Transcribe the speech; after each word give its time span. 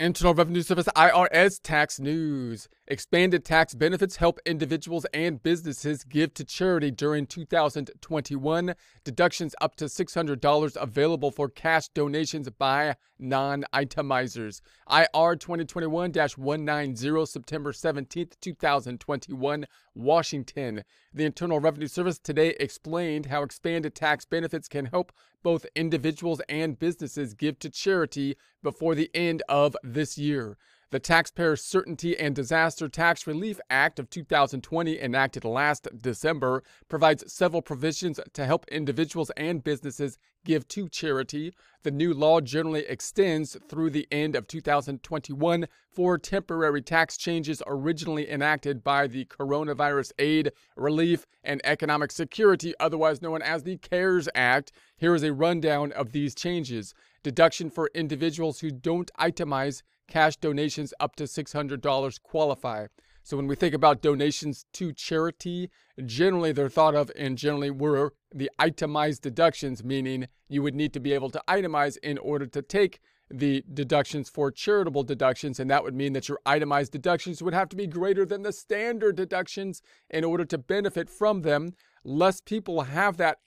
Internal 0.00 0.32
Revenue 0.32 0.62
Service 0.62 0.86
IRS 0.94 1.58
tax 1.60 1.98
news. 1.98 2.68
Expanded 2.86 3.44
tax 3.44 3.74
benefits 3.74 4.14
help 4.14 4.38
individuals 4.46 5.04
and 5.12 5.42
businesses 5.42 6.04
give 6.04 6.32
to 6.34 6.44
charity 6.44 6.92
during 6.92 7.26
2021. 7.26 8.76
Deductions 9.02 9.56
up 9.60 9.74
to 9.74 9.86
$600 9.86 10.76
available 10.80 11.32
for 11.32 11.48
cash 11.48 11.88
donations 11.88 12.48
by 12.48 12.94
non 13.18 13.64
itemizers. 13.74 14.60
IR 14.88 15.34
2021 15.34 16.12
190, 16.12 17.26
September 17.26 17.72
17, 17.72 18.28
2021, 18.40 19.66
Washington. 19.98 20.84
The 21.12 21.24
Internal 21.24 21.60
Revenue 21.60 21.88
Service 21.88 22.18
today 22.18 22.54
explained 22.60 23.26
how 23.26 23.42
expanded 23.42 23.94
tax 23.94 24.24
benefits 24.24 24.68
can 24.68 24.86
help 24.86 25.12
both 25.42 25.66
individuals 25.74 26.40
and 26.48 26.78
businesses 26.78 27.34
give 27.34 27.58
to 27.58 27.68
charity 27.68 28.36
before 28.62 28.94
the 28.94 29.10
end 29.12 29.42
of 29.48 29.76
this 29.82 30.16
year. 30.16 30.56
The 30.90 30.98
Taxpayer 30.98 31.54
Certainty 31.56 32.18
and 32.18 32.34
Disaster 32.34 32.88
Tax 32.88 33.26
Relief 33.26 33.60
Act 33.68 33.98
of 33.98 34.08
2020, 34.08 34.98
enacted 34.98 35.44
last 35.44 35.86
December, 36.00 36.62
provides 36.88 37.30
several 37.30 37.60
provisions 37.60 38.18
to 38.32 38.46
help 38.46 38.66
individuals 38.68 39.30
and 39.36 39.62
businesses 39.62 40.16
give 40.46 40.66
to 40.68 40.88
charity. 40.88 41.52
The 41.82 41.90
new 41.90 42.14
law 42.14 42.40
generally 42.40 42.86
extends 42.86 43.54
through 43.68 43.90
the 43.90 44.08
end 44.10 44.34
of 44.34 44.48
2021 44.48 45.68
for 45.90 46.16
temporary 46.16 46.80
tax 46.80 47.18
changes 47.18 47.62
originally 47.66 48.30
enacted 48.30 48.82
by 48.82 49.08
the 49.08 49.26
Coronavirus 49.26 50.12
Aid, 50.18 50.52
Relief, 50.74 51.26
and 51.44 51.60
Economic 51.64 52.10
Security, 52.10 52.72
otherwise 52.80 53.20
known 53.20 53.42
as 53.42 53.62
the 53.62 53.76
CARES 53.76 54.30
Act. 54.34 54.72
Here 54.96 55.14
is 55.14 55.22
a 55.22 55.34
rundown 55.34 55.92
of 55.92 56.12
these 56.12 56.34
changes. 56.34 56.94
Deduction 57.22 57.68
for 57.68 57.90
individuals 57.94 58.60
who 58.60 58.70
don't 58.70 59.10
itemize 59.20 59.82
cash 60.08 60.36
donations 60.36 60.92
up 60.98 61.14
to 61.16 61.24
$600 61.24 62.22
qualify. 62.22 62.86
So 63.22 63.36
when 63.36 63.46
we 63.46 63.56
think 63.56 63.74
about 63.74 64.00
donations 64.00 64.64
to 64.72 64.92
charity, 64.92 65.70
generally 66.06 66.50
they're 66.50 66.70
thought 66.70 66.94
of 66.94 67.12
and 67.14 67.36
generally 67.36 67.70
were 67.70 68.14
the 68.34 68.50
itemized 68.58 69.22
deductions, 69.22 69.84
meaning 69.84 70.28
you 70.48 70.62
would 70.62 70.74
need 70.74 70.94
to 70.94 71.00
be 71.00 71.12
able 71.12 71.28
to 71.30 71.42
itemize 71.46 71.98
in 72.02 72.16
order 72.16 72.46
to 72.46 72.62
take 72.62 73.00
the 73.30 73.62
deductions 73.74 74.30
for 74.30 74.50
charitable 74.50 75.02
deductions, 75.02 75.60
and 75.60 75.70
that 75.70 75.84
would 75.84 75.94
mean 75.94 76.14
that 76.14 76.28
your 76.28 76.38
itemized 76.46 76.92
deductions 76.92 77.42
would 77.42 77.52
have 77.52 77.68
to 77.68 77.76
be 77.76 77.86
greater 77.86 78.24
than 78.24 78.42
the 78.42 78.52
standard 78.52 79.16
deductions 79.16 79.82
in 80.08 80.24
order 80.24 80.46
to 80.46 80.56
benefit 80.56 81.10
from 81.10 81.42
them 81.42 81.74
less 82.04 82.40
people 82.40 82.82
have 82.82 83.16
that 83.16 83.38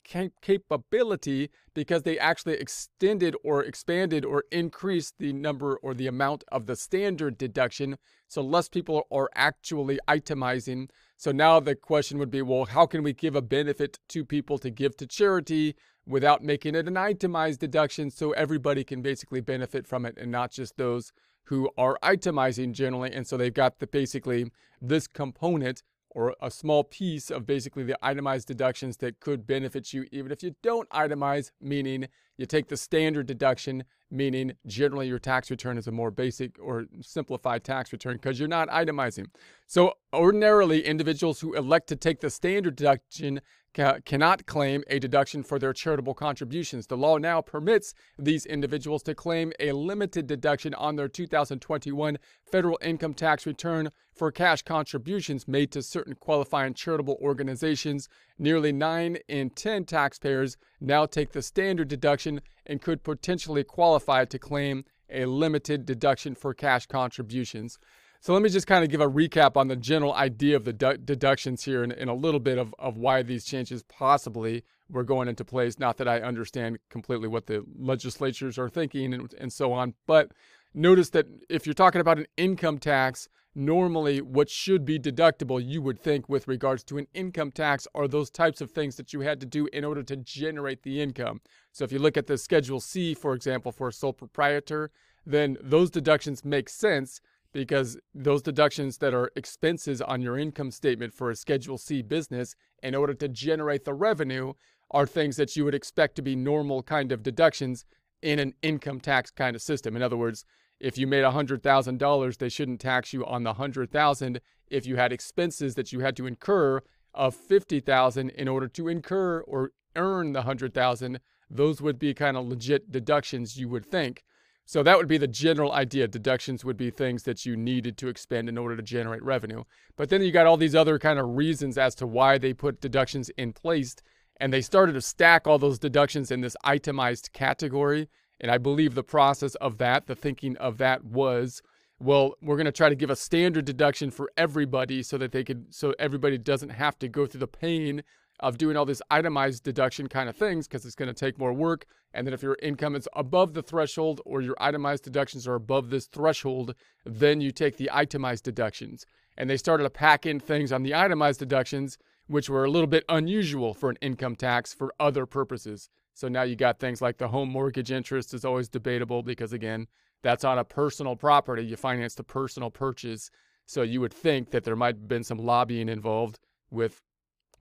capability 0.41 1.49
because 1.73 2.03
they 2.03 2.19
actually 2.19 2.55
extended 2.55 3.35
or 3.43 3.63
expanded 3.63 4.25
or 4.25 4.43
increased 4.51 5.15
the 5.19 5.33
number 5.33 5.77
or 5.77 5.93
the 5.93 6.07
amount 6.07 6.43
of 6.51 6.65
the 6.65 6.75
standard 6.75 7.37
deduction. 7.37 7.97
So 8.27 8.41
less 8.41 8.69
people 8.69 9.07
are 9.11 9.29
actually 9.35 9.99
itemizing. 10.07 10.89
So 11.17 11.31
now 11.31 11.59
the 11.59 11.75
question 11.75 12.17
would 12.17 12.31
be 12.31 12.41
well, 12.41 12.65
how 12.65 12.85
can 12.85 13.03
we 13.03 13.13
give 13.13 13.35
a 13.35 13.41
benefit 13.41 13.99
to 14.09 14.25
people 14.25 14.57
to 14.59 14.69
give 14.69 14.97
to 14.97 15.07
charity 15.07 15.75
without 16.05 16.43
making 16.43 16.75
it 16.75 16.87
an 16.87 16.97
itemized 16.97 17.59
deduction 17.59 18.09
so 18.09 18.31
everybody 18.31 18.83
can 18.83 19.01
basically 19.01 19.41
benefit 19.41 19.87
from 19.87 20.05
it 20.05 20.17
and 20.17 20.31
not 20.31 20.51
just 20.51 20.77
those 20.77 21.11
who 21.45 21.69
are 21.77 21.97
itemizing 22.03 22.73
generally? 22.73 23.11
And 23.11 23.27
so 23.27 23.37
they've 23.37 23.53
got 23.53 23.79
the 23.79 23.87
basically 23.87 24.51
this 24.81 25.07
component 25.07 25.83
or 26.13 26.35
a 26.41 26.51
small 26.51 26.83
piece 26.83 27.31
of 27.31 27.45
basically 27.45 27.83
the 27.83 27.97
itemized 28.01 28.47
deductions 28.47 28.97
that 28.97 29.19
could 29.19 29.47
benefit 29.47 29.93
you 29.93 30.05
even 30.11 30.31
if 30.31 30.43
you 30.43 30.55
don't 30.61 30.89
itemize, 30.89 31.51
meaning 31.59 32.07
you 32.41 32.47
take 32.47 32.67
the 32.67 32.75
standard 32.75 33.27
deduction, 33.27 33.83
meaning 34.09 34.53
generally 34.65 35.07
your 35.07 35.19
tax 35.19 35.51
return 35.51 35.77
is 35.77 35.87
a 35.87 35.91
more 35.91 36.09
basic 36.09 36.57
or 36.59 36.85
simplified 36.99 37.63
tax 37.63 37.93
return 37.93 38.13
because 38.17 38.39
you're 38.39 38.49
not 38.49 38.67
itemizing. 38.69 39.27
So, 39.67 39.93
ordinarily, 40.11 40.83
individuals 40.83 41.39
who 41.39 41.53
elect 41.53 41.87
to 41.89 41.95
take 41.95 42.19
the 42.19 42.31
standard 42.31 42.75
deduction 42.75 43.41
ca- 43.75 43.99
cannot 44.05 44.45
claim 44.47 44.83
a 44.87 44.97
deduction 44.97 45.43
for 45.43 45.59
their 45.59 45.71
charitable 45.71 46.15
contributions. 46.15 46.87
The 46.87 46.97
law 46.97 47.17
now 47.17 47.41
permits 47.41 47.93
these 48.17 48.45
individuals 48.45 49.03
to 49.03 49.15
claim 49.15 49.53
a 49.59 49.71
limited 49.71 50.25
deduction 50.27 50.73
on 50.73 50.95
their 50.95 51.07
2021 51.07 52.17
federal 52.51 52.79
income 52.81 53.13
tax 53.13 53.45
return 53.45 53.91
for 54.13 54.31
cash 54.31 54.63
contributions 54.63 55.47
made 55.47 55.71
to 55.71 55.83
certain 55.83 56.15
qualifying 56.15 56.73
charitable 56.73 57.17
organizations. 57.21 58.09
Nearly 58.37 58.71
9 58.71 59.17
in 59.27 59.51
10 59.51 59.85
taxpayers 59.85 60.57
now 60.81 61.05
take 61.05 61.31
the 61.31 61.41
standard 61.41 61.87
deduction 61.87 62.41
and 62.65 62.81
could 62.81 63.03
potentially 63.03 63.63
qualify 63.63 64.25
to 64.25 64.39
claim 64.39 64.83
a 65.09 65.25
limited 65.25 65.85
deduction 65.85 66.35
for 66.35 66.53
cash 66.53 66.87
contributions. 66.87 67.77
So 68.19 68.33
let 68.33 68.41
me 68.41 68.49
just 68.49 68.67
kind 68.67 68.83
of 68.83 68.89
give 68.89 69.01
a 69.01 69.09
recap 69.09 69.57
on 69.57 69.67
the 69.67 69.75
general 69.75 70.13
idea 70.13 70.55
of 70.55 70.63
the 70.63 70.73
du- 70.73 70.97
deductions 70.97 71.63
here 71.63 71.83
and, 71.83 71.91
and, 71.91 72.09
a 72.09 72.13
little 72.13 72.39
bit 72.39 72.57
of, 72.57 72.73
of 72.77 72.97
why 72.97 73.23
these 73.23 73.45
changes 73.45 73.83
possibly 73.83 74.63
were 74.89 75.03
going 75.03 75.27
into 75.27 75.43
place. 75.43 75.79
Not 75.79 75.97
that 75.97 76.07
I 76.07 76.19
understand 76.19 76.77
completely 76.89 77.27
what 77.27 77.47
the 77.47 77.65
legislatures 77.79 78.59
are 78.59 78.69
thinking 78.69 79.13
and, 79.13 79.33
and 79.39 79.51
so 79.51 79.73
on, 79.73 79.95
but 80.05 80.31
notice 80.73 81.09
that 81.11 81.25
if 81.49 81.65
you're 81.65 81.73
talking 81.73 81.99
about 81.99 82.19
an 82.19 82.27
income 82.37 82.77
tax, 82.77 83.27
normally 83.53 84.21
what 84.21 84.49
should 84.49 84.85
be 84.85 84.97
deductible, 84.97 85.61
you 85.63 85.81
would 85.81 85.99
think, 85.99 86.29
with 86.29 86.47
regards 86.47 86.83
to 86.85 86.97
an 86.97 87.07
income 87.13 87.51
tax, 87.51 87.87
are 87.93 88.07
those 88.07 88.29
types 88.29 88.61
of 88.61 88.71
things 88.71 88.95
that 88.95 89.13
you 89.13 89.21
had 89.21 89.39
to 89.39 89.45
do 89.45 89.67
in 89.73 89.83
order 89.83 90.03
to 90.03 90.15
generate 90.15 90.83
the 90.83 91.01
income. 91.01 91.41
So 91.71 91.83
if 91.83 91.91
you 91.91 91.99
look 91.99 92.17
at 92.17 92.27
the 92.27 92.37
Schedule 92.37 92.79
C, 92.79 93.13
for 93.13 93.33
example, 93.33 93.71
for 93.71 93.89
a 93.89 93.93
sole 93.93 94.13
proprietor, 94.13 94.91
then 95.25 95.57
those 95.61 95.91
deductions 95.91 96.45
make 96.45 96.69
sense 96.69 97.21
because 97.53 97.97
those 98.15 98.41
deductions 98.41 98.97
that 98.99 99.13
are 99.13 99.31
expenses 99.35 100.01
on 100.01 100.21
your 100.21 100.37
income 100.37 100.71
statement 100.71 101.13
for 101.13 101.29
a 101.29 101.35
Schedule 101.35 101.77
C 101.77 102.01
business 102.01 102.55
in 102.81 102.95
order 102.95 103.13
to 103.13 103.27
generate 103.27 103.83
the 103.83 103.93
revenue 103.93 104.53
are 104.91 105.05
things 105.05 105.35
that 105.37 105.55
you 105.55 105.65
would 105.65 105.75
expect 105.75 106.15
to 106.15 106.21
be 106.21 106.35
normal 106.35 106.81
kind 106.83 107.11
of 107.11 107.23
deductions 107.23 107.85
in 108.21 108.39
an 108.39 108.53
income 108.61 108.99
tax 108.99 109.31
kind 109.31 109.55
of 109.55 109.61
system. 109.61 109.95
In 109.95 110.01
other 110.01 110.17
words, 110.17 110.45
if 110.81 110.97
you 110.97 111.05
made 111.05 111.23
$100,000, 111.23 112.37
they 112.37 112.49
shouldn't 112.49 112.81
tax 112.81 113.13
you 113.13 113.25
on 113.25 113.43
the 113.43 113.51
100,000 113.51 114.41
if 114.69 114.85
you 114.85 114.95
had 114.95 115.13
expenses 115.13 115.75
that 115.75 115.91
you 115.91 115.99
had 115.99 116.15
to 116.17 116.25
incur 116.25 116.81
of 117.13 117.35
50,000 117.35 118.29
in 118.31 118.47
order 118.47 118.67
to 118.67 118.87
incur 118.87 119.41
or 119.41 119.71
earn 119.95 120.33
the 120.33 120.39
100,000, 120.39 121.19
those 121.49 121.81
would 121.81 121.99
be 121.99 122.13
kind 122.13 122.35
of 122.35 122.47
legit 122.47 122.91
deductions 122.91 123.57
you 123.57 123.69
would 123.69 123.85
think. 123.85 124.23
So 124.65 124.83
that 124.83 124.97
would 124.97 125.07
be 125.07 125.17
the 125.17 125.27
general 125.27 125.73
idea. 125.73 126.07
Deductions 126.07 126.63
would 126.63 126.77
be 126.77 126.89
things 126.89 127.23
that 127.23 127.45
you 127.45 127.57
needed 127.57 127.97
to 127.97 128.07
expend 128.07 128.47
in 128.47 128.57
order 128.57 128.75
to 128.77 128.81
generate 128.81 129.23
revenue. 129.23 129.63
But 129.97 130.09
then 130.09 130.21
you 130.21 130.31
got 130.31 130.47
all 130.47 130.57
these 130.57 130.75
other 130.75 130.97
kind 130.97 131.19
of 131.19 131.35
reasons 131.35 131.77
as 131.77 131.93
to 131.95 132.07
why 132.07 132.37
they 132.37 132.53
put 132.53 132.79
deductions 132.79 133.29
in 133.37 133.53
place. 133.53 133.95
And 134.39 134.53
they 134.53 134.61
started 134.61 134.93
to 134.93 135.01
stack 135.01 135.45
all 135.45 135.59
those 135.59 135.77
deductions 135.77 136.31
in 136.31 136.41
this 136.41 136.55
itemized 136.63 137.33
category. 137.33 138.07
And 138.41 138.51
I 138.51 138.57
believe 138.57 138.95
the 138.95 139.03
process 139.03 139.55
of 139.55 139.77
that, 139.77 140.07
the 140.07 140.15
thinking 140.15 140.57
of 140.57 140.79
that 140.79 141.05
was, 141.05 141.61
well, 141.99 142.33
we're 142.41 142.55
going 142.55 142.65
to 142.65 142.71
try 142.71 142.89
to 142.89 142.95
give 142.95 143.11
a 143.11 143.15
standard 143.15 143.65
deduction 143.65 144.09
for 144.09 144.31
everybody 144.35 145.03
so 145.03 145.17
that 145.19 145.31
they 145.31 145.43
could, 145.43 145.73
so 145.73 145.93
everybody 145.99 146.39
doesn't 146.39 146.69
have 146.69 146.97
to 146.99 147.07
go 147.07 147.27
through 147.27 147.39
the 147.39 147.47
pain 147.47 148.03
of 148.39 148.57
doing 148.57 148.75
all 148.75 148.85
this 148.85 149.03
itemized 149.11 149.63
deduction 149.63 150.07
kind 150.07 150.27
of 150.27 150.35
things 150.35 150.67
because 150.67 150.83
it's 150.83 150.95
going 150.95 151.07
to 151.07 151.13
take 151.13 151.37
more 151.37 151.53
work. 151.53 151.85
And 152.13 152.25
then 152.25 152.33
if 152.33 152.41
your 152.41 152.57
income 152.63 152.95
is 152.95 153.07
above 153.15 153.53
the 153.53 153.61
threshold 153.61 154.19
or 154.25 154.41
your 154.41 154.55
itemized 154.59 155.03
deductions 155.03 155.47
are 155.47 155.53
above 155.53 155.91
this 155.91 156.07
threshold, 156.07 156.73
then 157.05 157.39
you 157.39 157.51
take 157.51 157.77
the 157.77 157.91
itemized 157.93 158.43
deductions. 158.43 159.05
And 159.37 159.47
they 159.47 159.57
started 159.57 159.83
to 159.83 159.91
pack 159.91 160.25
in 160.25 160.39
things 160.39 160.71
on 160.71 160.81
the 160.81 160.95
itemized 160.95 161.39
deductions, 161.39 161.99
which 162.25 162.49
were 162.49 162.65
a 162.65 162.71
little 162.71 162.87
bit 162.87 163.05
unusual 163.07 163.75
for 163.75 163.91
an 163.91 163.97
income 164.01 164.35
tax 164.35 164.73
for 164.73 164.91
other 164.99 165.27
purposes. 165.27 165.89
So 166.13 166.27
now 166.27 166.43
you 166.43 166.55
got 166.55 166.79
things 166.79 167.01
like 167.01 167.17
the 167.17 167.29
home 167.29 167.49
mortgage 167.49 167.91
interest 167.91 168.33
is 168.33 168.45
always 168.45 168.69
debatable 168.69 169.23
because, 169.23 169.53
again, 169.53 169.87
that's 170.23 170.43
on 170.43 170.59
a 170.59 170.63
personal 170.63 171.15
property. 171.15 171.65
You 171.65 171.75
finance 171.77 172.15
the 172.15 172.23
personal 172.23 172.69
purchase. 172.69 173.29
So 173.65 173.81
you 173.81 174.01
would 174.01 174.13
think 174.13 174.51
that 174.51 174.63
there 174.63 174.75
might 174.75 174.95
have 174.95 175.07
been 175.07 175.23
some 175.23 175.37
lobbying 175.37 175.89
involved 175.89 176.39
with 176.69 177.01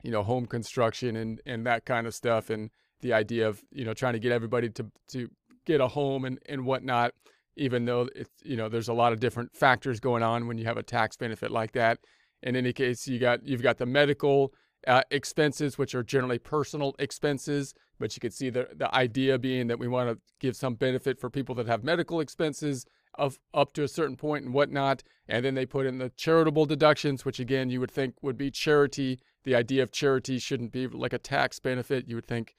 you 0.03 0.11
know, 0.11 0.23
home 0.23 0.47
construction 0.47 1.17
and, 1.17 1.41
and 1.47 1.67
that 1.67 1.85
kind 1.85 2.07
of 2.07 2.15
stuff 2.15 2.51
and 2.51 2.71
the 3.01 3.13
idea 3.13 3.49
of, 3.49 3.63
you 3.71 3.85
know, 3.85 3.95
trying 3.95 4.13
to 4.13 4.19
get 4.19 4.33
everybody 4.33 4.69
to, 4.69 4.87
to 5.09 5.29
get 5.67 5.81
a 5.81 5.89
home 5.89 6.25
and, 6.25 6.39
and 6.49 6.65
whatnot, 6.65 7.13
even 7.57 7.85
though 7.85 8.09
it's, 8.15 8.31
you 8.43 8.57
know, 8.57 8.69
there's 8.69 8.89
a 8.89 8.95
lot 8.95 9.13
of 9.13 9.21
different 9.21 9.55
factors 9.55 10.01
going 10.01 10.23
on 10.23 10.47
when 10.47 10.59
you 10.59 10.65
have 10.65 10.77
a 10.77 10.83
tax 10.83 11.17
benefit 11.17 11.51
like 11.51 11.73
that. 11.73 11.99
In 12.43 12.57
any 12.57 12.73
case, 12.73 13.07
you 13.07 13.19
got, 13.19 13.47
you've 13.47 13.63
got 13.63 13.79
the 13.79 13.87
medical 13.87 14.53
uh, 14.87 15.03
expenses, 15.11 15.79
which 15.79 15.95
are 15.95 16.03
generally 16.03 16.39
personal 16.39 16.95
expenses, 16.99 17.75
but 17.99 18.17
you 18.17 18.21
can 18.21 18.31
see 18.31 18.51
the, 18.51 18.69
the 18.75 18.95
idea 18.95 19.39
being 19.39 19.67
that 19.67 19.79
we 19.79 19.89
want 19.89 20.11
to 20.11 20.19
give 20.39 20.57
some 20.57 20.75
benefit 20.75 21.19
for 21.19 21.29
people 21.29 21.55
that 21.57 21.67
have 21.67 21.85
medical 21.85 22.21
expenses 22.21 22.87
of 23.15 23.39
up 23.53 23.73
to 23.75 23.83
a 23.83 23.89
certain 23.89 24.17
point 24.17 24.45
and 24.45 24.55
whatnot. 24.55 25.03
And 25.29 25.45
then 25.45 25.55
they 25.55 25.67
put 25.67 25.87
in 25.87 25.99
the 25.99 26.11
charitable 26.11 26.67
deductions, 26.67 27.25
which 27.25 27.41
again, 27.41 27.71
you 27.71 27.81
would 27.81 27.91
think 27.91 28.15
would 28.23 28.39
be 28.39 28.51
charity 28.51 29.21
the 29.45 29.55
idea 29.55 29.83
of 29.83 29.91
charity 29.91 30.39
shouldn't 30.39 30.73
be 30.73 30.87
like 30.87 31.13
a 31.13 31.19
tax 31.19 31.59
benefit. 31.59 32.09
You 32.09 32.17
would 32.17 32.27
think 32.27 32.55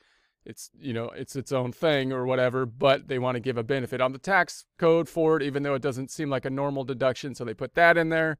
it's 0.45 0.71
you 0.79 0.93
know 0.93 1.09
it's 1.09 1.35
its 1.35 1.51
own 1.51 1.71
thing 1.71 2.11
or 2.11 2.25
whatever 2.25 2.65
but 2.65 3.07
they 3.07 3.19
want 3.19 3.35
to 3.35 3.39
give 3.39 3.57
a 3.57 3.63
benefit 3.63 4.01
on 4.01 4.11
the 4.11 4.17
tax 4.17 4.65
code 4.79 5.07
for 5.07 5.37
it 5.37 5.43
even 5.43 5.61
though 5.61 5.75
it 5.75 5.81
doesn't 5.81 6.09
seem 6.09 6.31
like 6.31 6.45
a 6.45 6.49
normal 6.49 6.83
deduction 6.83 7.35
so 7.35 7.45
they 7.45 7.53
put 7.53 7.75
that 7.75 7.95
in 7.95 8.09
there 8.09 8.39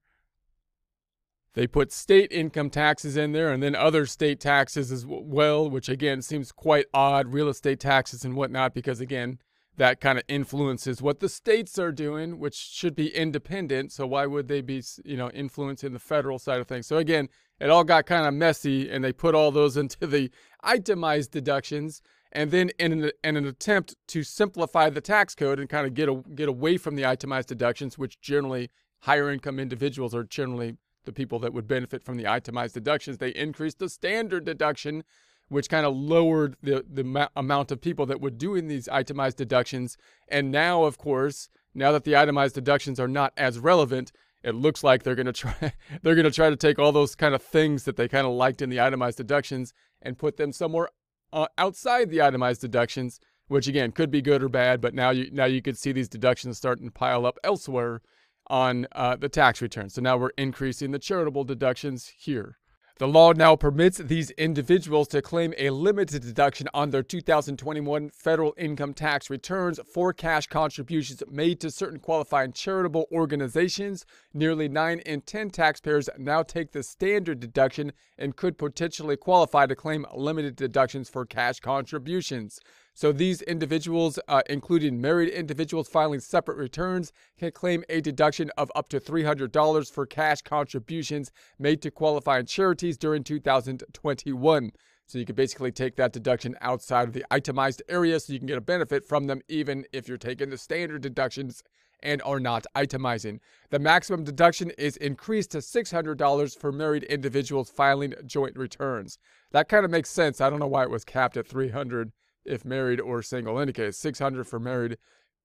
they 1.54 1.68
put 1.68 1.92
state 1.92 2.32
income 2.32 2.70
taxes 2.70 3.18
in 3.18 3.32
there 3.32 3.52
and 3.52 3.62
then 3.62 3.76
other 3.76 4.06
state 4.06 4.40
taxes 4.40 4.92
as 4.92 5.06
well 5.06 5.70
which 5.70 5.90
again 5.90 6.22
seems 6.22 6.52
quite 6.52 6.86
odd 6.94 7.34
real 7.34 7.50
estate 7.50 7.80
taxes 7.80 8.24
and 8.24 8.36
whatnot 8.36 8.74
because 8.74 9.00
again 9.00 9.38
that 9.78 10.02
kind 10.02 10.18
of 10.18 10.24
influences 10.28 11.02
what 11.02 11.20
the 11.20 11.30
states 11.30 11.80
are 11.80 11.92
doing 11.92 12.40
which 12.40 12.56
should 12.56 12.96
be 12.96 13.16
independent 13.16 13.92
so 13.92 14.06
why 14.06 14.26
would 14.26 14.48
they 14.48 14.62
be 14.62 14.84
you 15.06 15.18
know 15.18 15.30
influencing 15.32 15.94
the 15.94 16.00
federal 16.00 16.38
side 16.38 16.60
of 16.60 16.68
things? 16.68 16.88
So 16.88 16.98
again 16.98 17.30
it 17.60 17.70
all 17.70 17.84
got 17.84 18.06
kind 18.06 18.26
of 18.26 18.34
messy 18.34 18.90
and 18.90 19.04
they 19.04 19.14
put 19.14 19.36
all 19.36 19.52
those 19.52 19.78
into 19.84 20.06
the 20.06 20.30
itemized 20.64 21.32
deductions 21.32 22.02
and 22.34 22.52
then 22.52 22.70
in 22.80 22.92
an, 22.92 23.12
in 23.24 23.38
an 23.38 23.46
attempt 23.46 23.96
to 24.08 24.24
simplify 24.24 24.90
the 24.90 25.02
tax 25.02 25.36
code 25.36 25.60
and 25.60 25.70
kind 25.70 25.86
of 25.86 25.94
get 25.94 26.08
a, 26.08 26.22
get 26.36 26.48
away 26.48 26.78
from 26.78 26.96
the 26.96 27.06
itemized 27.06 27.48
deductions 27.48 27.98
which 27.98 28.20
generally 28.22 28.70
higher 29.00 29.32
income 29.32 29.60
individuals 29.60 30.14
are 30.14 30.24
generally 30.24 30.76
the 31.06 31.14
people 31.14 31.40
that 31.40 31.54
would 31.54 31.68
benefit 31.68 32.04
from 32.04 32.18
the 32.18 32.28
itemized 32.28 32.74
deductions 32.74 33.18
they 33.18 33.30
increased 33.30 33.80
the 33.80 33.90
standard 33.90 34.46
deduction 34.46 35.04
which 35.52 35.70
kind 35.70 35.86
of 35.86 35.94
lowered 35.94 36.56
the 36.64 36.86
the 36.90 37.04
ma- 37.04 37.28
amount 37.36 37.72
of 37.72 37.82
people 37.82 38.06
that 38.06 38.22
were 38.22 38.30
doing 38.30 38.68
these 38.68 38.88
itemized 38.88 39.36
deductions. 39.36 39.98
And 40.30 40.50
now 40.50 40.84
of 40.84 40.98
course 40.98 41.50
now 41.76 41.92
that 41.92 42.06
the 42.06 42.16
itemized 42.16 42.56
deductions 42.56 43.00
are 43.00 43.08
not 43.08 43.34
as 43.36 43.60
relevant 43.60 44.14
it 44.44 44.56
looks 44.56 44.84
like 44.84 45.04
they're 45.04 45.16
going 45.16 45.26
to 45.26 45.34
try 45.34 45.74
they're 46.02 46.16
going 46.16 46.24
to 46.24 46.32
try 46.32 46.50
to 46.50 46.56
take 46.56 46.80
all 46.80 46.94
those 46.94 47.16
kind 47.16 47.36
of 47.36 47.44
things 47.44 47.84
that 47.84 47.98
they 47.98 48.08
kind 48.08 48.26
of 48.26 48.34
liked 48.34 48.62
in 48.62 48.70
the 48.70 48.80
itemized 48.80 49.18
deductions 49.18 49.74
and 50.02 50.18
put 50.18 50.38
them 50.38 50.54
somewhere 50.54 50.90
uh, 51.34 51.48
outside 51.58 52.10
the 52.10 52.22
itemized 52.22 52.62
deductions 52.62 53.20
which 53.48 53.68
again 53.68 53.92
could 53.92 54.10
be 54.10 54.22
good 54.22 54.42
or 54.42 54.50
bad 54.50 54.80
but 54.80 54.94
now 54.94 55.10
you 55.10 55.30
now 55.32 55.46
you 55.46 55.62
could 55.62 55.78
see 55.78 55.92
these 55.92 56.10
deductions 56.10 56.58
starting 56.58 56.86
to 56.86 56.92
pile 56.92 57.26
up 57.26 57.38
elsewhere 57.44 58.02
on 58.48 58.88
uh, 58.94 59.16
the 59.16 59.30
tax 59.30 59.62
return 59.62 59.90
so 59.90 60.02
now 60.02 60.18
we're 60.18 60.32
increasing 60.38 60.92
the 60.92 61.00
charitable 61.00 61.44
deductions 61.44 62.12
here 62.18 62.58
the 63.02 63.08
law 63.08 63.32
now 63.32 63.56
permits 63.56 63.98
these 63.98 64.30
individuals 64.30 65.08
to 65.08 65.24
claim 65.24 65.56
a 65.58 65.72
limited 65.72 66.22
deduction 66.22 66.68
on 66.72 66.92
their 66.92 67.02
2021 67.02 68.12
federal 68.12 68.54
income 68.60 68.94
tax 68.94 69.28
returns 69.28 69.80
for 69.92 70.14
cash 70.14 70.46
contributions 70.46 71.24
made 71.28 71.60
to 71.62 71.72
certain 71.72 72.00
qualifying 72.00 72.52
charitable 72.52 73.08
organizations. 73.12 74.06
Nearly 74.36 74.70
9 74.70 75.00
in 75.00 75.22
10 75.22 75.50
taxpayers 75.50 76.10
now 76.20 76.44
take 76.44 76.74
the 76.74 76.84
standard 76.84 77.40
deduction 77.40 77.92
and 78.20 78.36
could 78.36 78.60
potentially 78.60 79.18
qualify 79.18 79.66
to 79.66 79.76
claim 79.76 80.06
limited 80.14 80.56
deductions 80.56 81.10
for 81.10 81.26
cash 81.26 81.60
contributions. 81.60 82.60
So 83.02 83.12
these 83.12 83.42
individuals, 83.42 84.20
uh, 84.28 84.44
including 84.48 85.02
married 85.02 85.30
individuals 85.30 85.88
filing 85.88 86.20
separate 86.20 86.60
returns, 86.60 87.12
can 87.36 87.52
claim 87.52 87.84
a 87.90 88.00
deduction 88.00 88.52
of 88.60 88.72
up 88.76 88.90
to 88.90 89.00
$300 89.00 89.92
for 89.92 90.06
cash 90.06 90.44
contributions 90.44 91.32
made 91.58 91.82
to 91.82 91.90
qualifying 91.90 92.46
charities 92.46 93.00
during 93.00 93.24
2021. 93.24 94.72
So 95.08 95.18
you 95.18 95.26
can 95.26 95.34
basically 95.34 95.72
take 95.72 95.96
that 95.96 96.14
deduction 96.14 96.56
outside 96.62 97.08
of 97.08 97.16
the 97.16 97.26
itemized 97.32 97.82
area 97.90 98.20
so 98.20 98.34
you 98.34 98.38
can 98.38 98.48
get 98.48 98.60
a 98.60 98.62
benefit 98.62 99.04
from 99.04 99.26
them 99.26 99.42
even 99.50 99.84
if 99.92 100.08
you're 100.08 100.20
taking 100.20 100.52
the 100.52 100.58
standard 100.60 101.02
deductions 101.02 101.64
and 102.04 102.22
are 102.22 102.40
not 102.40 102.68
itemizing. 102.76 103.40
The 103.72 103.80
maximum 103.80 104.26
deduction 104.26 104.70
is 104.78 104.96
increased 104.98 105.50
to 105.54 105.58
$600 105.58 106.56
for 106.56 106.72
married 106.72 107.06
individuals 107.06 107.72
filing 107.72 108.14
joint 108.28 108.56
returns. 108.56 109.18
That 109.54 109.70
kind 109.70 109.86
of 109.86 109.90
makes 109.90 110.12
sense. 110.12 110.40
I 110.40 110.52
don't 110.52 110.60
know 110.60 110.68
why 110.68 110.84
it 110.84 110.92
was 110.92 111.04
capped 111.04 111.36
at 111.36 111.48
300 111.48 112.12
if 112.46 112.66
married 112.66 113.00
or 113.00 113.22
single. 113.22 113.58
In 113.58 113.64
any 113.64 113.74
case, 113.74 113.98
600 113.98 114.48
for 114.48 114.60
married. 114.60 114.98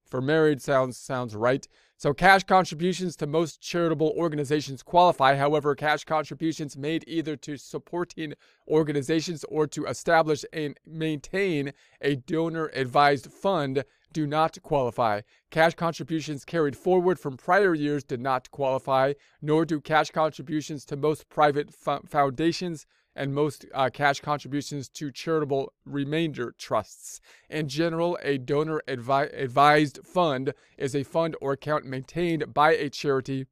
For 0.05 0.21
married 0.21 0.63
sounds 0.63 0.97
sounds 0.97 1.35
right. 1.35 1.67
So 1.97 2.15
cash 2.15 2.45
contributions 2.45 3.17
to 3.17 3.27
most 3.27 3.61
charitable 3.61 4.15
organizations 4.17 4.83
qualify. 4.83 5.35
However, 5.37 5.75
cash 5.75 6.05
contributions 6.05 6.77
made 6.77 7.03
either 7.09 7.37
to 7.37 7.57
supporting 7.57 8.35
organizations 8.69 9.45
or 9.49 9.67
to 9.69 9.87
establish 9.87 10.45
and 10.53 10.79
maintain 10.87 11.73
a 12.01 12.17
donor 12.17 12.71
advised 12.75 13.33
fund 13.33 13.83
do 14.13 14.27
not 14.27 14.57
qualify. 14.63 15.23
Cash 15.51 15.75
contributions 15.75 16.45
carried 16.45 16.77
forward 16.77 17.19
from 17.19 17.37
prior 17.37 17.75
years 17.75 18.05
did 18.05 18.21
not 18.21 18.51
qualify, 18.51 19.15
nor 19.43 19.65
do 19.65 19.81
cash 19.81 20.11
contributions 20.11 20.85
to 20.87 20.97
most 20.97 21.29
private 21.29 21.75
foundations 21.75 22.87
and 23.17 23.35
most 23.35 23.65
uh, 23.75 23.91
cash 23.93 24.21
contributions 24.21 24.89
to 24.91 25.11
charitable 25.11 25.73
remainder 25.85 26.55
trusts. 26.59 27.21
In 27.49 27.67
general, 27.67 28.19
a 28.23 28.39
donor 28.39 28.83
advi- 28.87 29.37
advised 29.37 30.01
fund 30.05 30.53
is 30.77 30.95
a 30.95 31.03
fund 31.03 31.35
or 31.41 31.53
account 31.53 31.87
maintained 31.87 32.53
by 32.55 32.73
a 32.73 32.91
charity 32.91 33.47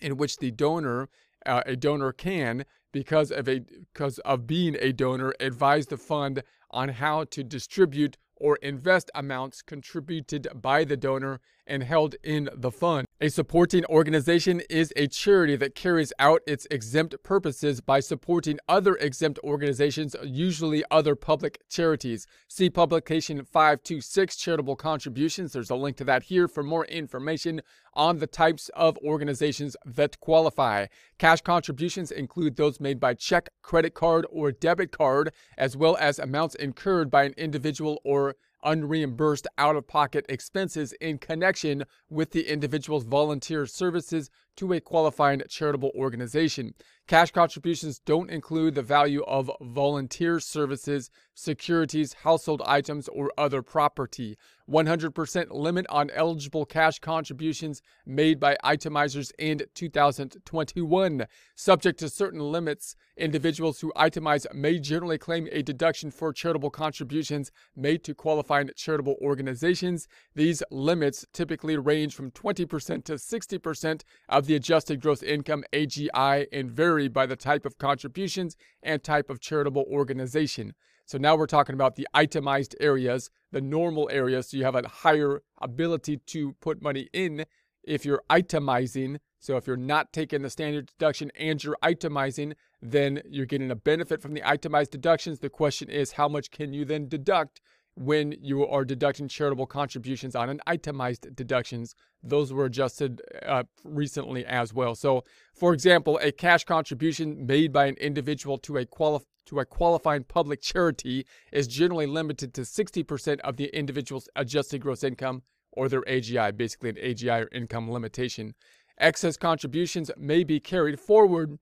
in 0.00 0.16
which 0.16 0.38
the 0.38 0.52
donor 0.52 1.08
uh, 1.44 1.62
a 1.66 1.76
donor 1.76 2.12
can 2.12 2.64
because 2.92 3.32
of 3.32 3.48
a 3.48 3.60
because 3.92 4.18
of 4.20 4.46
being 4.46 4.76
a 4.80 4.92
donor 4.92 5.34
advise 5.40 5.86
the 5.86 5.96
fund 5.96 6.42
on 6.70 6.88
how 6.88 7.24
to 7.24 7.42
distribute 7.42 8.16
or 8.36 8.56
invest 8.56 9.10
amounts 9.14 9.62
contributed 9.62 10.48
by 10.54 10.84
the 10.84 10.96
donor 10.96 11.40
and 11.66 11.82
held 11.82 12.16
in 12.22 12.48
the 12.54 12.70
fund. 12.70 13.06
A 13.20 13.28
supporting 13.28 13.84
organization 13.86 14.60
is 14.68 14.92
a 14.96 15.06
charity 15.06 15.54
that 15.56 15.74
carries 15.74 16.12
out 16.18 16.42
its 16.46 16.66
exempt 16.70 17.14
purposes 17.22 17.80
by 17.80 18.00
supporting 18.00 18.58
other 18.68 18.96
exempt 18.96 19.38
organizations, 19.44 20.16
usually 20.24 20.82
other 20.90 21.14
public 21.14 21.60
charities. 21.68 22.26
See 22.48 22.68
publication 22.68 23.44
526 23.44 24.36
Charitable 24.36 24.76
Contributions. 24.76 25.52
There's 25.52 25.70
a 25.70 25.76
link 25.76 25.96
to 25.98 26.04
that 26.04 26.24
here 26.24 26.48
for 26.48 26.62
more 26.62 26.84
information 26.86 27.62
on 27.94 28.18
the 28.18 28.26
types 28.26 28.68
of 28.70 28.98
organizations 28.98 29.76
that 29.84 30.18
qualify. 30.20 30.86
Cash 31.18 31.42
contributions 31.42 32.10
include 32.10 32.56
those 32.56 32.80
made 32.80 32.98
by 32.98 33.14
check, 33.14 33.50
credit 33.62 33.94
card, 33.94 34.26
or 34.30 34.50
debit 34.50 34.90
card, 34.90 35.32
as 35.56 35.76
well 35.76 35.96
as 36.00 36.18
amounts 36.18 36.54
incurred 36.56 37.10
by 37.10 37.24
an 37.24 37.34
individual 37.36 38.00
or 38.04 38.34
unreimbursed 38.64 39.46
out 39.58 39.76
of 39.76 39.86
pocket 39.86 40.24
expenses 40.28 40.92
in 40.94 41.18
connection 41.18 41.84
with 42.08 42.30
the 42.30 42.50
individual's 42.50 43.04
volunteer 43.04 43.66
services 43.66 44.30
to 44.56 44.72
a 44.72 44.80
qualifying 44.80 45.42
charitable 45.48 45.92
organization. 45.94 46.74
Cash 47.08 47.32
contributions 47.32 47.98
don't 47.98 48.30
include 48.30 48.74
the 48.74 48.82
value 48.82 49.22
of 49.24 49.50
volunteer 49.60 50.40
services, 50.40 51.10
securities, 51.34 52.12
household 52.12 52.62
items, 52.64 53.08
or 53.08 53.32
other 53.36 53.62
property. 53.62 54.36
100% 54.70 55.50
limit 55.50 55.86
on 55.88 56.10
eligible 56.10 56.64
cash 56.64 56.98
contributions 56.98 57.82
made 58.06 58.38
by 58.38 58.56
itemizers 58.64 59.32
in 59.38 59.60
2021. 59.74 61.26
Subject 61.54 61.98
to 61.98 62.08
certain 62.08 62.40
limits, 62.40 62.96
individuals 63.16 63.80
who 63.80 63.92
itemize 63.96 64.46
may 64.54 64.78
generally 64.78 65.18
claim 65.18 65.48
a 65.50 65.62
deduction 65.62 66.10
for 66.10 66.32
charitable 66.32 66.70
contributions 66.70 67.50
made 67.76 68.04
to 68.04 68.14
qualifying 68.14 68.70
charitable 68.76 69.16
organizations. 69.20 70.08
These 70.34 70.62
limits 70.70 71.26
typically 71.32 71.76
range 71.76 72.14
from 72.14 72.30
20% 72.30 73.04
to 73.04 73.14
60% 73.14 74.02
of 74.28 74.46
the 74.46 74.54
adjusted 74.54 75.00
gross 75.00 75.22
income 75.22 75.64
AGI 75.72 76.46
and 76.52 76.70
vary 76.70 77.08
by 77.08 77.26
the 77.26 77.36
type 77.36 77.66
of 77.66 77.78
contributions 77.78 78.56
and 78.82 79.02
type 79.02 79.28
of 79.28 79.40
charitable 79.40 79.84
organization. 79.90 80.74
So 81.04 81.18
now 81.18 81.36
we're 81.36 81.46
talking 81.46 81.74
about 81.74 81.96
the 81.96 82.08
itemized 82.14 82.76
areas, 82.80 83.30
the 83.50 83.60
normal 83.60 84.08
areas. 84.12 84.50
So 84.50 84.56
you 84.56 84.64
have 84.64 84.74
a 84.74 84.86
higher 84.86 85.42
ability 85.60 86.18
to 86.18 86.52
put 86.60 86.82
money 86.82 87.08
in 87.12 87.44
if 87.84 88.04
you're 88.04 88.22
itemizing. 88.30 89.18
So 89.40 89.56
if 89.56 89.66
you're 89.66 89.76
not 89.76 90.12
taking 90.12 90.42
the 90.42 90.50
standard 90.50 90.86
deduction 90.86 91.32
and 91.38 91.62
you're 91.62 91.76
itemizing, 91.82 92.54
then 92.80 93.22
you're 93.28 93.46
getting 93.46 93.70
a 93.70 93.76
benefit 93.76 94.22
from 94.22 94.34
the 94.34 94.48
itemized 94.48 94.92
deductions. 94.92 95.40
The 95.40 95.50
question 95.50 95.90
is, 95.90 96.12
how 96.12 96.28
much 96.28 96.50
can 96.50 96.72
you 96.72 96.84
then 96.84 97.08
deduct 97.08 97.60
when 97.94 98.34
you 98.40 98.66
are 98.66 98.84
deducting 98.84 99.28
charitable 99.28 99.66
contributions 99.66 100.34
on 100.34 100.48
an 100.48 100.60
itemized 100.66 101.34
deductions. 101.34 101.94
Those 102.22 102.52
were 102.52 102.64
adjusted 102.64 103.20
uh, 103.46 103.64
recently 103.84 104.44
as 104.46 104.72
well. 104.72 104.94
So, 104.94 105.24
for 105.54 105.74
example, 105.74 106.18
a 106.22 106.32
cash 106.32 106.64
contribution 106.64 107.46
made 107.46 107.72
by 107.72 107.86
an 107.86 107.96
individual 107.96 108.58
to 108.58 108.78
a 108.78 108.86
quali- 108.86 109.26
to 109.46 109.60
a 109.60 109.64
qualifying 109.64 110.24
public 110.24 110.62
charity 110.62 111.26
is 111.50 111.66
generally 111.66 112.06
limited 112.06 112.54
to 112.54 112.62
60% 112.62 113.40
of 113.40 113.56
the 113.56 113.66
individual's 113.76 114.28
adjusted 114.36 114.80
gross 114.80 115.02
income 115.02 115.42
or 115.72 115.88
their 115.88 116.02
AGI, 116.02 116.56
basically 116.56 116.90
an 116.90 116.96
AGI 116.96 117.44
or 117.44 117.48
income 117.52 117.90
limitation. 117.90 118.54
Excess 118.98 119.36
contributions 119.36 120.10
may 120.16 120.44
be 120.44 120.60
carried 120.60 121.00
forward 121.00 121.58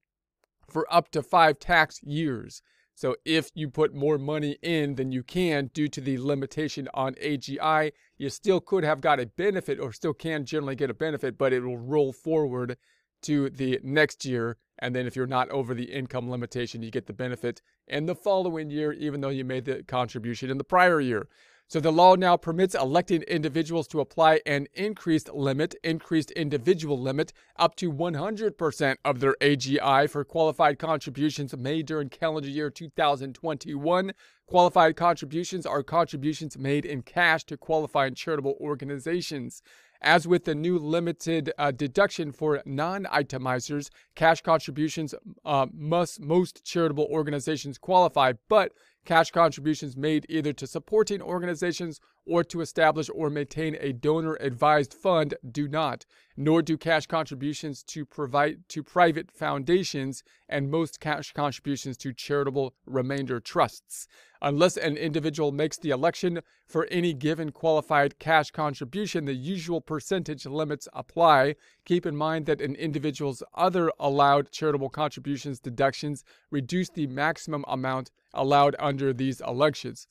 for 0.69 0.87
up 0.93 1.11
to 1.13 1.23
five 1.23 1.59
tax 1.59 2.01
years. 2.03 2.63
So 3.00 3.16
if 3.25 3.50
you 3.54 3.71
put 3.71 3.95
more 3.95 4.19
money 4.19 4.59
in 4.61 4.97
than 4.97 5.11
you 5.11 5.23
can 5.23 5.71
due 5.73 5.88
to 5.88 6.02
the 6.02 6.19
limitation 6.19 6.87
on 6.92 7.14
AGI, 7.14 7.92
you 8.19 8.28
still 8.28 8.61
could 8.61 8.85
have 8.85 9.00
got 9.00 9.19
a 9.19 9.25
benefit 9.25 9.80
or 9.80 9.90
still 9.95 10.12
can 10.12 10.45
generally 10.45 10.76
get 10.76 10.90
a 10.90 10.95
benefit, 10.95 11.38
but 11.38 11.54
it 11.54 11.62
will 11.62 11.78
roll 11.78 12.12
forward 12.12 12.76
to 13.23 13.49
the 13.49 13.80
next 13.83 14.26
year 14.26 14.59
And 14.78 14.95
then 14.95 15.07
if 15.07 15.16
you're 15.16 15.26
not 15.26 15.49
over 15.49 15.73
the 15.73 15.90
income 15.90 16.30
limitation, 16.30 16.83
you 16.83 16.90
get 16.90 17.07
the 17.07 17.14
benefit 17.14 17.62
in 17.87 18.04
the 18.04 18.14
following 18.14 18.69
year, 18.69 18.92
even 18.92 19.23
though 19.23 19.30
you 19.30 19.47
made 19.47 19.64
the 19.64 19.83
contribution 19.83 20.50
in 20.50 20.59
the 20.59 20.64
prior 20.64 21.00
year. 21.00 21.26
So 21.71 21.79
the 21.79 21.93
law 21.93 22.17
now 22.17 22.37
permits 22.37 22.75
elected 22.75 23.23
individuals 23.23 23.87
to 23.89 24.00
apply 24.00 24.41
an 24.45 24.67
increased 24.75 25.33
limit, 25.33 25.77
increased 25.85 26.33
individual 26.33 26.99
limit, 26.99 27.33
up 27.55 27.77
to 27.77 27.93
100% 27.93 28.97
of 29.05 29.21
their 29.21 29.37
AGI 29.41 30.11
for 30.11 30.25
qualified 30.25 30.81
contributions 30.81 31.57
made 31.57 31.87
during 31.87 32.09
calendar 32.09 32.49
year 32.49 32.71
2021. 32.71 34.12
Qualified 34.49 34.97
contributions 34.97 35.65
are 35.65 35.85
contributions 35.85 36.59
made 36.59 36.85
in 36.85 37.03
cash 37.03 37.45
to 37.45 37.57
qualifying 37.57 38.17
charitable 38.17 38.57
organizations. 38.61 39.62
As 40.03 40.27
with 40.27 40.47
the 40.47 40.57
new 40.57 40.77
limited 40.77 41.53
uh, 41.57 41.71
deduction 41.71 42.33
for 42.33 42.62
non 42.67 43.05
itemizers, 43.05 43.91
cash 44.17 44.41
contributions 44.41 45.15
uh, 45.45 45.67
must 45.73 46.21
most 46.21 46.65
charitable 46.65 47.07
organizations 47.12 47.79
qualify, 47.79 48.33
but 48.49 48.73
cash 49.04 49.30
contributions 49.30 49.97
made 49.97 50.26
either 50.28 50.52
to 50.52 50.66
supporting 50.66 51.23
organizations 51.23 52.00
or 52.27 52.45
to 52.45 52.61
establish 52.61 53.11
or 53.15 53.31
maintain 53.31 53.77
a 53.81 53.93
donor 53.93 54.37
advised 54.41 54.95
fund 54.95 55.35
do 55.50 55.67
not, 55.67 56.07
nor 56.37 56.62
do 56.62 56.77
cash 56.77 57.07
contributions 57.07 57.83
to 57.83 58.05
provide 58.05 58.69
to 58.69 58.83
private 58.83 59.31
foundations 59.31 60.23
and 60.49 60.71
most 60.71 61.00
cash 61.00 61.33
contributions 61.33 61.97
to 61.97 62.12
charitable 62.12 62.75
remainder 62.87 63.41
trusts. 63.41 64.07
Unless 64.43 64.77
an 64.77 64.97
individual 64.97 65.53
makes 65.53 65.77
the 65.77 65.91
election 65.91 66.41
for 66.67 66.87
any 66.91 67.12
given 67.12 67.53
qualified 67.53 68.19
cash 68.19 68.50
contribution, 68.50 69.25
the 69.25 69.35
usual 69.35 69.81
percentage 69.81 70.47
limits 70.47 70.89
apply. 70.93 71.57
Keep 71.85 72.07
in 72.07 72.17
mind 72.17 72.47
that 72.47 72.61
an 72.61 72.75
individual's 72.77 73.43
other 73.55 73.93
allowed 73.99 74.50
charitable 74.50 74.89
contributions 74.89 75.61
deductions 75.61 76.25
reduce 76.50 76.89
the 76.89 77.07
maximum 77.07 77.65
amount 77.69 78.11
allowed 78.33 78.77
under 78.79 79.12
these 79.12 79.41
elections. 79.41 80.07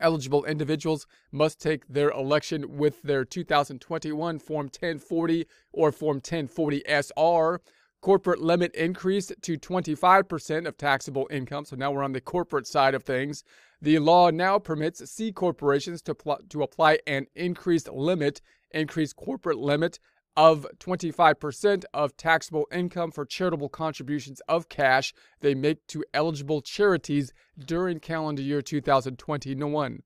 Eligible 0.00 0.44
individuals 0.44 1.06
must 1.32 1.60
take 1.60 1.86
their 1.88 2.10
election 2.10 2.76
with 2.76 3.02
their 3.02 3.24
2021 3.24 4.38
Form 4.38 4.66
1040 4.66 5.46
or 5.72 5.92
Form 5.92 6.16
1040 6.16 6.82
SR. 6.86 7.60
Corporate 8.02 8.40
limit 8.40 8.74
increased 8.74 9.32
to 9.42 9.56
25% 9.56 10.66
of 10.66 10.76
taxable 10.76 11.26
income. 11.30 11.64
So 11.64 11.76
now 11.76 11.90
we're 11.90 12.04
on 12.04 12.12
the 12.12 12.20
corporate 12.20 12.66
side 12.66 12.94
of 12.94 13.04
things. 13.04 13.42
The 13.80 13.98
law 13.98 14.30
now 14.30 14.58
permits 14.58 15.10
C 15.10 15.32
corporations 15.32 16.02
to, 16.02 16.14
pl- 16.14 16.40
to 16.50 16.62
apply 16.62 16.98
an 17.06 17.26
increased 17.34 17.88
limit, 17.88 18.40
increased 18.70 19.16
corporate 19.16 19.58
limit 19.58 19.98
of 20.36 20.66
25% 20.78 21.84
of 21.94 22.16
taxable 22.16 22.66
income 22.70 23.10
for 23.10 23.24
charitable 23.24 23.68
contributions 23.68 24.40
of 24.48 24.68
cash 24.68 25.14
they 25.40 25.54
make 25.54 25.86
to 25.86 26.04
eligible 26.12 26.60
charities 26.60 27.32
during 27.58 27.98
calendar 27.98 28.42
year 28.42 28.60
2021. 28.60 30.02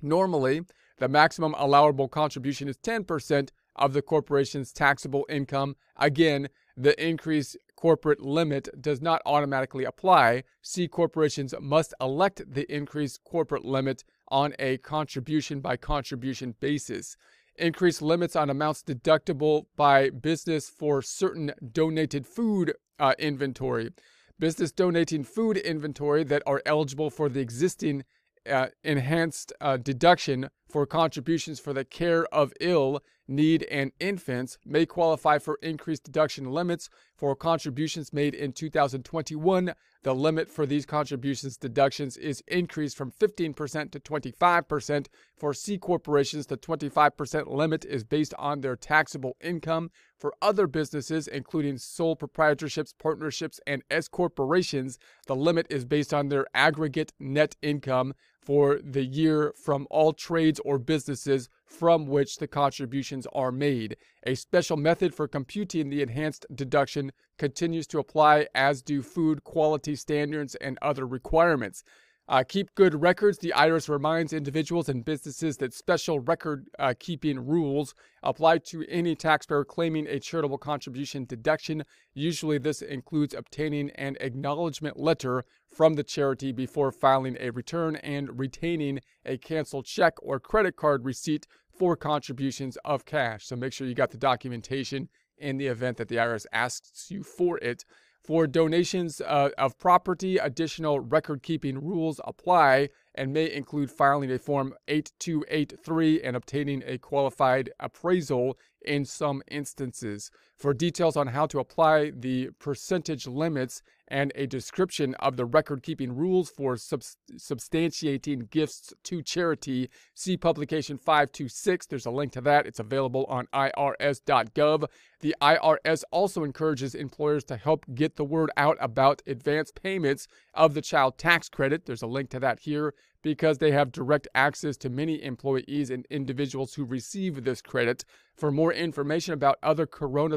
Normally, 0.00 0.62
the 0.98 1.08
maximum 1.08 1.54
allowable 1.58 2.08
contribution 2.08 2.68
is 2.68 2.78
10% 2.78 3.50
of 3.76 3.92
the 3.92 4.02
corporation's 4.02 4.72
taxable 4.72 5.26
income. 5.28 5.76
Again, 5.96 6.48
the 6.76 7.00
increased 7.04 7.56
corporate 7.76 8.20
limit 8.20 8.68
does 8.80 9.02
not 9.02 9.20
automatically 9.26 9.84
apply. 9.84 10.44
C 10.62 10.88
corporations 10.88 11.54
must 11.60 11.92
elect 12.00 12.42
the 12.46 12.72
increased 12.74 13.22
corporate 13.24 13.64
limit 13.64 14.04
on 14.28 14.54
a 14.58 14.78
contribution 14.78 15.60
by 15.60 15.76
contribution 15.76 16.54
basis 16.60 17.16
increase 17.56 18.02
limits 18.02 18.36
on 18.36 18.50
amounts 18.50 18.82
deductible 18.82 19.66
by 19.76 20.10
business 20.10 20.68
for 20.68 21.02
certain 21.02 21.52
donated 21.72 22.26
food 22.26 22.74
uh, 22.98 23.14
inventory. 23.18 23.90
Business 24.38 24.72
donating 24.72 25.24
food 25.24 25.56
inventory 25.56 26.24
that 26.24 26.42
are 26.46 26.62
eligible 26.66 27.10
for 27.10 27.28
the 27.28 27.40
existing 27.40 28.04
uh, 28.50 28.66
enhanced 28.82 29.52
uh, 29.60 29.76
deduction 29.76 30.50
for 30.68 30.86
contributions 30.86 31.60
for 31.60 31.72
the 31.72 31.84
care 31.84 32.26
of 32.26 32.52
ill, 32.60 33.00
need, 33.28 33.62
and 33.70 33.92
infants 34.00 34.58
may 34.66 34.84
qualify 34.84 35.38
for 35.38 35.58
increased 35.62 36.04
deduction 36.04 36.50
limits 36.50 36.90
for 37.16 37.34
contributions 37.36 38.12
made 38.12 38.34
in 38.34 38.52
2021. 38.52 39.72
The 40.04 40.14
limit 40.14 40.50
for 40.50 40.66
these 40.66 40.84
contributions 40.84 41.56
deductions 41.56 42.18
is 42.18 42.44
increased 42.46 42.94
from 42.94 43.10
15% 43.10 43.90
to 43.90 43.98
25%. 43.98 45.06
For 45.34 45.54
C 45.54 45.78
corporations, 45.78 46.46
the 46.46 46.58
25% 46.58 47.46
limit 47.46 47.86
is 47.86 48.04
based 48.04 48.34
on 48.38 48.60
their 48.60 48.76
taxable 48.76 49.34
income. 49.40 49.90
For 50.18 50.34
other 50.42 50.66
businesses, 50.66 51.26
including 51.26 51.78
sole 51.78 52.16
proprietorships, 52.16 52.92
partnerships, 52.98 53.60
and 53.66 53.82
S 53.90 54.06
corporations, 54.06 54.98
the 55.26 55.34
limit 55.34 55.66
is 55.70 55.86
based 55.86 56.12
on 56.12 56.28
their 56.28 56.46
aggregate 56.54 57.14
net 57.18 57.56
income 57.62 58.12
for 58.42 58.80
the 58.84 59.04
year 59.04 59.54
from 59.56 59.86
all 59.90 60.12
trades 60.12 60.60
or 60.66 60.78
businesses 60.78 61.48
from 61.78 62.06
which 62.06 62.38
the 62.38 62.46
contributions 62.46 63.26
are 63.32 63.52
made. 63.52 63.96
A 64.26 64.34
special 64.34 64.76
method 64.76 65.14
for 65.14 65.26
computing 65.26 65.90
the 65.90 66.02
enhanced 66.02 66.46
deduction 66.54 67.10
continues 67.36 67.86
to 67.88 67.98
apply, 67.98 68.46
as 68.54 68.82
do 68.82 69.02
food 69.02 69.44
quality 69.44 69.96
standards 69.96 70.54
and 70.56 70.78
other 70.80 71.06
requirements. 71.06 71.82
Uh, 72.26 72.42
keep 72.42 72.74
good 72.74 73.02
records. 73.02 73.36
The 73.38 73.52
IRS 73.54 73.86
reminds 73.88 74.32
individuals 74.32 74.88
and 74.88 75.04
businesses 75.04 75.58
that 75.58 75.74
special 75.74 76.20
record 76.20 76.68
uh, 76.78 76.94
keeping 76.98 77.46
rules 77.46 77.94
apply 78.22 78.58
to 78.58 78.86
any 78.88 79.14
taxpayer 79.14 79.62
claiming 79.62 80.06
a 80.06 80.18
charitable 80.18 80.56
contribution 80.56 81.26
deduction. 81.26 81.84
Usually, 82.14 82.56
this 82.56 82.80
includes 82.80 83.34
obtaining 83.34 83.90
an 83.90 84.16
acknowledgement 84.20 84.98
letter 84.98 85.44
from 85.68 85.94
the 85.94 86.02
charity 86.02 86.50
before 86.50 86.90
filing 86.90 87.36
a 87.40 87.50
return 87.50 87.96
and 87.96 88.38
retaining 88.38 89.00
a 89.26 89.36
canceled 89.36 89.84
check 89.84 90.14
or 90.22 90.40
credit 90.40 90.76
card 90.76 91.04
receipt 91.04 91.46
for 91.78 91.96
contributions 91.96 92.76
of 92.84 93.04
cash. 93.04 93.46
So 93.46 93.56
make 93.56 93.72
sure 93.72 93.86
you 93.86 93.94
got 93.94 94.10
the 94.10 94.18
documentation 94.18 95.08
in 95.36 95.56
the 95.56 95.66
event 95.66 95.96
that 95.96 96.08
the 96.08 96.16
IRS 96.16 96.46
asks 96.52 97.10
you 97.10 97.22
for 97.22 97.58
it. 97.58 97.84
For 98.22 98.46
donations 98.46 99.20
uh, 99.20 99.50
of 99.58 99.78
property, 99.78 100.38
additional 100.38 100.98
record 100.98 101.42
keeping 101.42 101.84
rules 101.84 102.20
apply 102.24 102.88
and 103.14 103.34
may 103.34 103.52
include 103.52 103.90
filing 103.90 104.30
a 104.30 104.38
Form 104.38 104.72
8283 104.88 106.22
and 106.22 106.34
obtaining 106.34 106.82
a 106.86 106.96
qualified 106.96 107.70
appraisal 107.78 108.56
in 108.80 109.04
some 109.04 109.42
instances. 109.48 110.30
For 110.56 110.72
details 110.72 111.16
on 111.16 111.28
how 111.28 111.46
to 111.46 111.58
apply 111.58 112.10
the 112.10 112.50
percentage 112.58 113.26
limits 113.26 113.82
and 114.08 114.32
a 114.34 114.46
description 114.46 115.14
of 115.16 115.36
the 115.36 115.44
record 115.44 115.82
keeping 115.82 116.14
rules 116.14 116.50
for 116.50 116.76
subs- 116.76 117.16
substantiating 117.32 118.50
gifts 118.50 118.92
to 119.04 119.22
charity, 119.22 119.90
see 120.14 120.36
publication 120.36 120.98
526. 120.98 121.86
There's 121.86 122.06
a 122.06 122.10
link 122.10 122.32
to 122.32 122.40
that. 122.42 122.66
It's 122.66 122.78
available 122.78 123.24
on 123.28 123.46
irs.gov. 123.52 124.84
The 125.20 125.34
IRS 125.40 126.04
also 126.10 126.44
encourages 126.44 126.94
employers 126.94 127.44
to 127.44 127.56
help 127.56 127.86
get 127.94 128.16
the 128.16 128.24
word 128.24 128.50
out 128.56 128.76
about 128.78 129.22
advance 129.26 129.72
payments 129.72 130.28
of 130.52 130.74
the 130.74 130.82
child 130.82 131.18
tax 131.18 131.48
credit. 131.48 131.86
There's 131.86 132.02
a 132.02 132.06
link 132.06 132.30
to 132.30 132.40
that 132.40 132.60
here 132.60 132.94
because 133.22 133.56
they 133.56 133.70
have 133.72 133.90
direct 133.90 134.28
access 134.34 134.76
to 134.76 134.90
many 134.90 135.20
employees 135.24 135.88
and 135.88 136.06
individuals 136.10 136.74
who 136.74 136.84
receive 136.84 137.42
this 137.42 137.62
credit. 137.62 138.04
For 138.36 138.52
more 138.52 138.72
information 138.72 139.32
about 139.32 139.58
other 139.62 139.86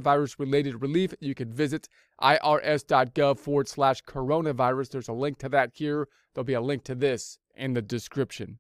coronavirus 0.08 0.40
related 0.40 0.82
relief, 0.82 1.14
you 1.20 1.36
can 1.36 1.52
visit 1.52 1.88
irs.gov 2.22 3.40
forward 3.40 3.68
slash 3.68 4.04
coronavirus. 4.04 4.90
There's 4.90 5.08
a 5.08 5.14
link 5.14 5.38
to 5.40 5.50
that 5.50 5.72
here. 5.74 6.08
There'll 6.34 6.46
be 6.46 6.54
a 6.54 6.62
link 6.62 6.84
to 6.86 6.96
this 6.96 7.40
in 7.56 7.74
the 7.74 7.82
description. 7.82 8.60